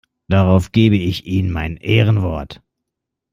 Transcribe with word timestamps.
Darauf 0.29 0.71
gebe 0.71 0.95
ich 0.97 1.27
Ihnen 1.27 1.51
mein 1.51 1.77
Ehrenwort! 1.77 2.63